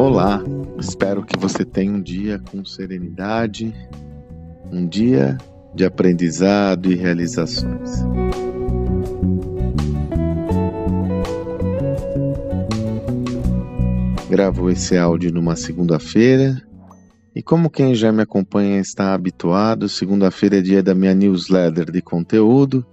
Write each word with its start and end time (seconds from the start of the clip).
Olá, 0.00 0.40
espero 0.78 1.24
que 1.24 1.36
você 1.36 1.64
tenha 1.64 1.90
um 1.90 2.00
dia 2.00 2.38
com 2.38 2.64
serenidade, 2.64 3.74
um 4.70 4.86
dia 4.86 5.36
de 5.74 5.84
aprendizado 5.84 6.88
e 6.88 6.94
realizações. 6.94 8.04
Gravo 14.30 14.70
esse 14.70 14.96
áudio 14.96 15.32
numa 15.32 15.56
segunda-feira 15.56 16.62
e, 17.34 17.42
como 17.42 17.68
quem 17.68 17.92
já 17.92 18.12
me 18.12 18.22
acompanha 18.22 18.78
está 18.78 19.12
habituado, 19.12 19.88
segunda-feira 19.88 20.58
é 20.58 20.62
dia 20.62 20.80
da 20.80 20.94
minha 20.94 21.12
newsletter 21.12 21.90
de 21.90 22.00
conteúdo. 22.00 22.86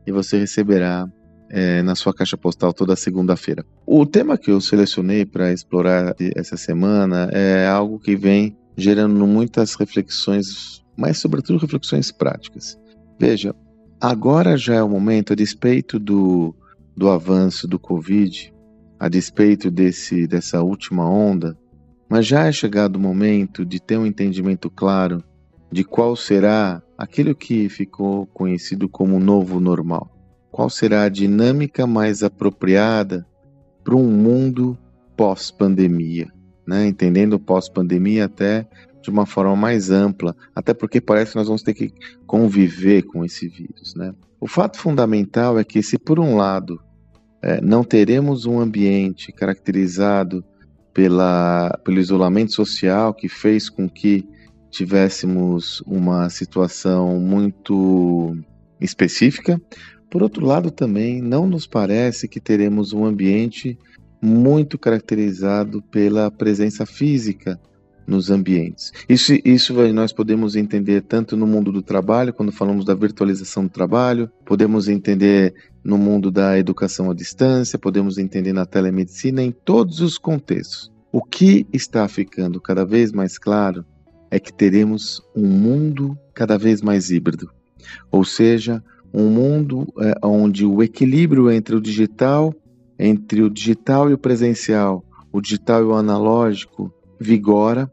e 0.06 0.12
você 0.12 0.38
receberá 0.38 1.08
é, 1.48 1.80
na 1.82 1.94
sua 1.94 2.12
caixa 2.12 2.36
postal 2.36 2.72
toda 2.72 2.96
segunda-feira. 2.96 3.64
O 3.86 4.04
tema 4.04 4.36
que 4.36 4.50
eu 4.50 4.60
selecionei 4.60 5.24
para 5.24 5.52
explorar 5.52 6.14
essa 6.34 6.56
semana 6.56 7.28
é 7.32 7.68
algo 7.68 8.00
que 8.00 8.16
vem 8.16 8.56
gerando 8.76 9.26
muitas 9.26 9.74
reflexões, 9.74 10.84
mas 10.96 11.18
sobretudo 11.18 11.58
reflexões 11.58 12.10
práticas. 12.10 12.76
Veja, 13.18 13.54
Agora 14.00 14.56
já 14.56 14.74
é 14.74 14.82
o 14.82 14.88
momento, 14.88 15.32
a 15.32 15.36
despeito 15.36 15.98
do, 15.98 16.54
do 16.94 17.08
avanço 17.08 17.66
do 17.66 17.78
Covid, 17.78 18.52
a 19.00 19.08
despeito 19.08 19.70
desse, 19.70 20.26
dessa 20.26 20.62
última 20.62 21.08
onda, 21.08 21.56
mas 22.08 22.26
já 22.26 22.46
é 22.46 22.52
chegado 22.52 22.96
o 22.96 23.00
momento 23.00 23.64
de 23.64 23.80
ter 23.80 23.96
um 23.96 24.06
entendimento 24.06 24.70
claro 24.70 25.24
de 25.72 25.82
qual 25.82 26.14
será 26.14 26.82
aquilo 26.96 27.34
que 27.34 27.68
ficou 27.68 28.26
conhecido 28.26 28.88
como 28.88 29.18
novo 29.18 29.58
normal. 29.60 30.10
Qual 30.50 30.70
será 30.70 31.02
a 31.04 31.08
dinâmica 31.08 31.86
mais 31.86 32.22
apropriada 32.22 33.26
para 33.82 33.96
um 33.96 34.10
mundo 34.10 34.78
pós-pandemia, 35.16 36.30
né? 36.66 36.86
entendendo 36.86 37.38
pós-pandemia 37.38 38.26
até 38.26 38.68
de 39.06 39.10
uma 39.10 39.24
forma 39.24 39.54
mais 39.54 39.90
ampla, 39.90 40.34
até 40.54 40.74
porque 40.74 41.00
parece 41.00 41.32
que 41.32 41.38
nós 41.38 41.46
vamos 41.46 41.62
ter 41.62 41.74
que 41.74 41.92
conviver 42.26 43.02
com 43.02 43.24
esse 43.24 43.46
vírus. 43.48 43.94
Né? 43.94 44.12
O 44.40 44.48
fato 44.48 44.78
fundamental 44.78 45.58
é 45.58 45.64
que, 45.64 45.80
se 45.80 45.96
por 45.96 46.18
um 46.18 46.36
lado 46.36 46.80
é, 47.40 47.60
não 47.60 47.84
teremos 47.84 48.46
um 48.46 48.58
ambiente 48.58 49.32
caracterizado 49.32 50.44
pela, 50.92 51.78
pelo 51.84 52.00
isolamento 52.00 52.52
social 52.52 53.14
que 53.14 53.28
fez 53.28 53.70
com 53.70 53.88
que 53.88 54.26
tivéssemos 54.70 55.80
uma 55.86 56.28
situação 56.28 57.20
muito 57.20 58.36
específica, 58.80 59.60
por 60.10 60.20
outro 60.22 60.44
lado, 60.44 60.70
também 60.70 61.22
não 61.22 61.46
nos 61.46 61.66
parece 61.66 62.26
que 62.26 62.40
teremos 62.40 62.92
um 62.92 63.04
ambiente 63.04 63.78
muito 64.20 64.76
caracterizado 64.76 65.80
pela 65.82 66.28
presença 66.28 66.84
física 66.84 67.60
nos 68.06 68.30
ambientes. 68.30 68.92
Isso, 69.08 69.34
isso 69.44 69.74
nós 69.92 70.12
podemos 70.12 70.54
entender 70.54 71.02
tanto 71.02 71.36
no 71.36 71.46
mundo 71.46 71.72
do 71.72 71.82
trabalho, 71.82 72.32
quando 72.32 72.52
falamos 72.52 72.84
da 72.84 72.94
virtualização 72.94 73.64
do 73.64 73.70
trabalho, 73.70 74.30
podemos 74.44 74.88
entender 74.88 75.54
no 75.82 75.98
mundo 75.98 76.30
da 76.30 76.58
educação 76.58 77.10
à 77.10 77.14
distância, 77.14 77.78
podemos 77.78 78.18
entender 78.18 78.52
na 78.52 78.66
telemedicina, 78.66 79.42
em 79.42 79.50
todos 79.50 80.00
os 80.00 80.18
contextos. 80.18 80.92
O 81.12 81.22
que 81.22 81.66
está 81.72 82.06
ficando 82.08 82.60
cada 82.60 82.84
vez 82.84 83.12
mais 83.12 83.38
claro 83.38 83.84
é 84.30 84.38
que 84.38 84.52
teremos 84.52 85.22
um 85.34 85.46
mundo 85.46 86.18
cada 86.34 86.58
vez 86.58 86.82
mais 86.82 87.10
híbrido, 87.10 87.50
ou 88.10 88.24
seja, 88.24 88.82
um 89.14 89.28
mundo 89.30 89.86
é, 90.00 90.14
onde 90.22 90.66
o 90.66 90.82
equilíbrio 90.82 91.50
entre 91.50 91.74
o 91.74 91.80
digital, 91.80 92.52
entre 92.98 93.42
o 93.42 93.48
digital 93.48 94.10
e 94.10 94.12
o 94.12 94.18
presencial, 94.18 95.04
o 95.32 95.40
digital 95.40 95.82
e 95.82 95.84
o 95.84 95.94
analógico 95.94 96.92
vigora 97.18 97.90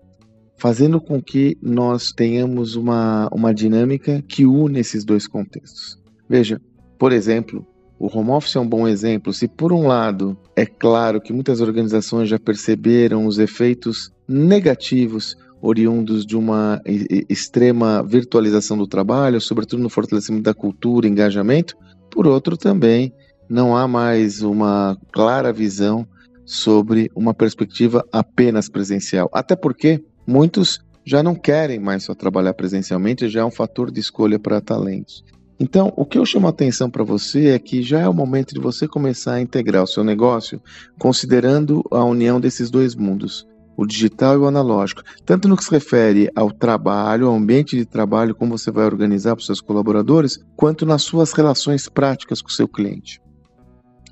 fazendo 0.64 1.02
com 1.02 1.22
que 1.22 1.58
nós 1.62 2.14
tenhamos 2.14 2.78
uma, 2.78 3.28
uma 3.34 3.54
dinâmica 3.54 4.24
que 4.26 4.46
une 4.46 4.80
esses 4.80 5.04
dois 5.04 5.28
contextos. 5.28 6.00
Veja, 6.30 6.62
por 6.98 7.12
exemplo, 7.12 7.68
o 8.00 8.08
home 8.08 8.30
office 8.30 8.56
é 8.56 8.62
um 8.62 8.66
bom 8.66 8.88
exemplo. 8.88 9.34
Se, 9.34 9.46
por 9.46 9.74
um 9.74 9.86
lado, 9.86 10.38
é 10.56 10.66
claro 10.66 11.20
que 11.20 11.34
muitas 11.34 11.60
organizações 11.60 12.30
já 12.30 12.40
perceberam 12.40 13.26
os 13.26 13.40
efeitos 13.40 14.10
negativos 14.26 15.36
oriundos 15.62 16.26
de 16.26 16.38
uma 16.38 16.82
extrema 17.28 18.02
virtualização 18.02 18.78
do 18.78 18.88
trabalho, 18.88 19.42
sobretudo 19.42 19.84
no 19.84 19.90
fortalecimento 19.90 20.44
da 20.44 20.54
cultura, 20.54 21.10
engajamento, 21.10 21.76
por 22.10 22.26
outro, 22.26 22.56
também 22.56 23.14
não 23.50 23.76
há 23.76 23.86
mais 23.86 24.42
uma 24.42 24.98
clara 25.12 25.52
visão 25.52 26.08
sobre 26.46 27.12
uma 27.14 27.34
perspectiva 27.34 28.02
apenas 28.14 28.70
presencial. 28.70 29.30
Até 29.34 29.58
porque 29.58 30.02
Muitos 30.26 30.80
já 31.06 31.22
não 31.22 31.36
querem 31.36 31.80
mais 31.80 32.04
só 32.04 32.16
trabalhar 32.16 32.54
presencialmente, 32.54 33.30
já 33.30 33.42
é 33.42 33.46
um 33.46 33.52
fator 33.52 33.92
de 33.92 34.00
escolha 34.00 34.40
para 34.40 34.62
talentos. 34.62 35.24
Então, 35.60 35.94
o 35.96 36.06
que 36.06 36.18
eu 36.18 36.26
chamo 36.26 36.48
a 36.48 36.50
atenção 36.50 36.90
para 36.90 37.04
você 37.04 37.50
é 37.50 37.60
que 37.60 37.84
já 37.84 38.00
é 38.00 38.10
o 38.10 38.14
momento 38.14 38.54
de 38.54 38.60
você 38.60 38.88
começar 38.88 39.36
a 39.36 39.42
integrar 39.42 39.84
o 39.84 39.88
seu 39.88 40.04
negócio 40.04 40.62
considerando 41.00 41.84
a 41.92 42.04
união 42.04 42.40
desses 42.40 42.70
dois 42.70 42.96
mundos, 42.96 43.48
o 43.78 43.86
digital 43.86 44.36
e 44.36 44.38
o 44.38 44.48
analógico, 44.48 45.04
tanto 45.26 45.48
no 45.48 45.56
que 45.56 45.64
se 45.64 45.72
refere 45.72 46.30
ao 46.36 46.52
trabalho, 46.52 47.28
ao 47.28 47.36
ambiente 47.36 47.78
de 47.78 47.86
trabalho, 47.86 48.36
como 48.36 48.58
você 48.58 48.72
vai 48.72 48.86
organizar 48.86 49.36
para 49.36 49.42
os 49.42 49.46
seus 49.46 49.62
colaboradores, 49.62 50.40
quanto 50.56 50.86
nas 50.86 51.04
suas 51.04 51.32
relações 51.34 51.88
práticas 51.88 52.42
com 52.42 52.50
o 52.50 52.52
seu 52.52 52.68
cliente. 52.68 53.23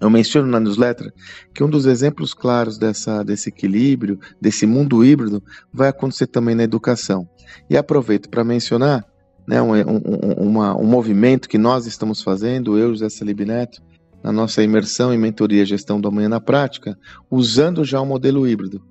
Eu 0.02 0.10
menciono 0.10 0.48
na 0.48 0.60
newsletter 0.60 1.14
que 1.54 1.64
um 1.64 1.70
dos 1.70 1.86
exemplos 1.86 2.34
claros 2.34 2.80
dessa, 2.80 3.24
desse 3.24 3.50
equilíbrio, 3.50 4.20
desse 4.42 4.66
mundo 4.66 5.06
híbrido, 5.06 5.44
vai 5.72 5.90
acontecer 5.90 6.26
também 6.26 6.56
na 6.56 6.64
educação. 6.64 7.30
E 7.70 7.78
aproveito 7.78 8.28
para 8.28 8.44
mencionar 8.44 9.06
né, 9.48 9.62
um, 9.62 9.74
um, 9.76 10.34
uma, 10.40 10.76
um 10.76 10.86
movimento 10.86 11.48
que 11.48 11.60
nós 11.60 11.86
estamos 11.86 12.22
fazendo, 12.24 12.80
eu 12.80 12.90
José 12.90 13.10
Salib 13.10 13.42
Neto, 13.42 13.80
na 14.24 14.32
nossa 14.32 14.64
imersão 14.64 15.14
em 15.14 15.20
mentoria 15.20 15.66
gestão 15.66 16.02
do 16.02 16.08
amanhã 16.08 16.30
na 16.30 16.42
prática, 16.42 16.98
usando 17.30 17.84
já 17.84 18.00
o 18.02 18.04
um 18.04 18.08
modelo 18.08 18.48
híbrido, 18.48 18.82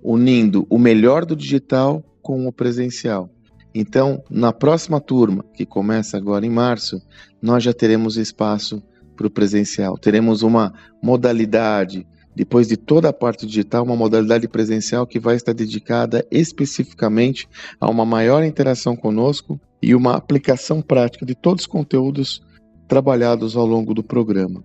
unindo 0.00 0.64
o 0.70 0.78
melhor 0.78 1.24
do 1.24 1.34
digital 1.34 2.04
com 2.22 2.46
o 2.46 2.52
presencial. 2.52 3.28
Então, 3.74 4.22
na 4.30 4.52
próxima 4.52 5.00
turma, 5.00 5.44
que 5.54 5.66
começa 5.66 6.16
agora 6.16 6.46
em 6.46 6.50
março, 6.50 7.00
nós 7.40 7.64
já 7.64 7.72
teremos 7.72 8.16
espaço 8.16 8.82
para 9.12 9.26
o 9.26 9.30
presencial. 9.30 9.96
Teremos 9.98 10.42
uma 10.42 10.72
modalidade, 11.02 12.06
depois 12.34 12.66
de 12.66 12.76
toda 12.76 13.08
a 13.08 13.12
parte 13.12 13.46
digital, 13.46 13.84
uma 13.84 13.96
modalidade 13.96 14.48
presencial 14.48 15.06
que 15.06 15.20
vai 15.20 15.36
estar 15.36 15.52
dedicada 15.52 16.26
especificamente 16.30 17.48
a 17.80 17.90
uma 17.90 18.04
maior 18.04 18.42
interação 18.42 18.96
conosco 18.96 19.60
e 19.82 19.94
uma 19.94 20.14
aplicação 20.14 20.80
prática 20.80 21.26
de 21.26 21.34
todos 21.34 21.62
os 21.62 21.66
conteúdos 21.66 22.42
trabalhados 22.88 23.56
ao 23.56 23.66
longo 23.66 23.94
do 23.94 24.02
programa. 24.02 24.64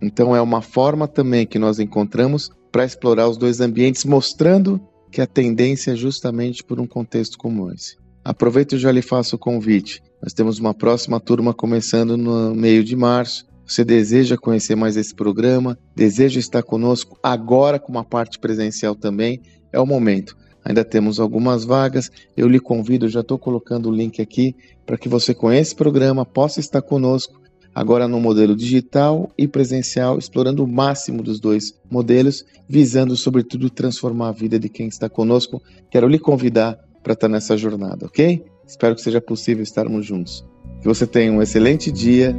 Então, 0.00 0.36
é 0.36 0.40
uma 0.40 0.60
forma 0.60 1.08
também 1.08 1.46
que 1.46 1.58
nós 1.58 1.78
encontramos 1.78 2.50
para 2.70 2.84
explorar 2.84 3.28
os 3.28 3.36
dois 3.36 3.60
ambientes, 3.60 4.04
mostrando 4.04 4.80
que 5.10 5.20
a 5.20 5.26
tendência 5.26 5.92
é 5.92 5.96
justamente 5.96 6.62
por 6.62 6.78
um 6.78 6.86
contexto 6.86 7.38
como 7.38 7.72
esse. 7.72 7.96
Aproveito 8.22 8.74
e 8.74 8.78
já 8.78 8.90
lhe 8.90 9.00
faço 9.00 9.36
o 9.36 9.38
convite. 9.38 10.02
Nós 10.22 10.32
temos 10.32 10.58
uma 10.58 10.74
próxima 10.74 11.20
turma 11.20 11.54
começando 11.54 12.16
no 12.16 12.54
meio 12.54 12.82
de 12.82 12.96
março 12.96 13.46
você 13.66 13.84
deseja 13.84 14.36
conhecer 14.36 14.76
mais 14.76 14.96
esse 14.96 15.14
programa, 15.14 15.78
deseja 15.94 16.38
estar 16.38 16.62
conosco 16.62 17.18
agora 17.22 17.78
com 17.78 17.90
uma 17.90 18.04
parte 18.04 18.38
presencial 18.38 18.94
também, 18.94 19.40
é 19.72 19.80
o 19.80 19.86
momento. 19.86 20.36
Ainda 20.64 20.84
temos 20.84 21.20
algumas 21.20 21.64
vagas. 21.64 22.10
Eu 22.36 22.48
lhe 22.48 22.58
convido, 22.58 23.08
já 23.08 23.20
estou 23.20 23.38
colocando 23.38 23.88
o 23.88 23.94
link 23.94 24.20
aqui 24.20 24.54
para 24.84 24.98
que 24.98 25.08
você 25.08 25.32
conheça 25.32 25.74
o 25.74 25.76
programa, 25.76 26.24
possa 26.26 26.58
estar 26.58 26.82
conosco 26.82 27.40
agora 27.72 28.08
no 28.08 28.18
modelo 28.18 28.56
digital 28.56 29.30
e 29.36 29.46
presencial, 29.46 30.18
explorando 30.18 30.64
o 30.64 30.66
máximo 30.66 31.22
dos 31.22 31.38
dois 31.38 31.74
modelos, 31.90 32.42
visando 32.66 33.14
sobretudo 33.14 33.68
transformar 33.68 34.28
a 34.28 34.32
vida 34.32 34.58
de 34.58 34.68
quem 34.68 34.88
está 34.88 35.08
conosco. 35.08 35.62
Quero 35.90 36.08
lhe 36.08 36.18
convidar 36.18 36.78
para 37.02 37.12
estar 37.12 37.28
nessa 37.28 37.56
jornada, 37.56 38.06
ok? 38.06 38.44
Espero 38.66 38.94
que 38.94 39.02
seja 39.02 39.20
possível 39.20 39.62
estarmos 39.62 40.06
juntos. 40.06 40.44
Que 40.80 40.88
você 40.88 41.06
tenha 41.06 41.30
um 41.30 41.42
excelente 41.42 41.92
dia 41.92 42.34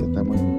e 0.00 0.04
até 0.04 0.20
amanhã. 0.20 0.51